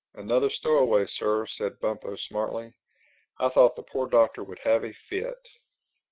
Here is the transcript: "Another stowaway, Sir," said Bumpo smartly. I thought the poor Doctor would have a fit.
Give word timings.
"Another 0.15 0.49
stowaway, 0.49 1.05
Sir," 1.05 1.45
said 1.45 1.79
Bumpo 1.79 2.15
smartly. 2.15 2.73
I 3.37 3.49
thought 3.49 3.75
the 3.75 3.83
poor 3.83 4.07
Doctor 4.09 4.43
would 4.43 4.57
have 4.63 4.83
a 4.83 4.93
fit. 4.93 5.47